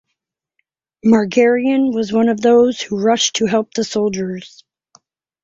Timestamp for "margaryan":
1.05-1.91